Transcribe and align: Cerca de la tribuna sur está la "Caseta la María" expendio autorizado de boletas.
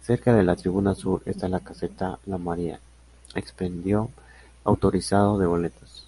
Cerca 0.00 0.32
de 0.32 0.44
la 0.44 0.54
tribuna 0.54 0.94
sur 0.94 1.20
está 1.26 1.48
la 1.48 1.58
"Caseta 1.58 2.20
la 2.26 2.38
María" 2.38 2.78
expendio 3.34 4.10
autorizado 4.64 5.38
de 5.40 5.46
boletas. 5.46 6.06